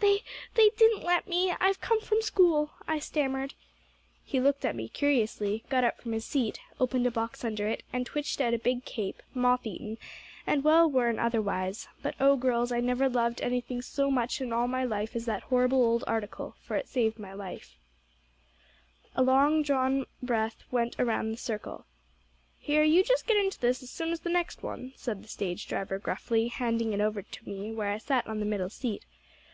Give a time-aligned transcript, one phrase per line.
[0.00, 0.22] "'They
[0.56, 3.54] they didn't let me I've come from school,' I stammered.
[4.22, 7.82] "He looked at me curiously, got up from his seat, opened a box under it,
[7.90, 9.96] and twitched out a big cape, moth eaten,
[10.46, 14.68] and well worn otherwise; but oh, girls, I never loved anything so much in all
[14.68, 17.78] my life as that horrible old article, for it saved my life."
[19.16, 21.86] A long drawn breath went around the circle.
[22.58, 25.66] "'Here, you just get into this as soon as the next one,' said the stage
[25.66, 29.06] driver gruffly, handing it over to me where I sat on the middle seat.